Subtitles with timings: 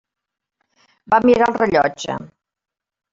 [1.13, 2.17] Va mirar el rellotge.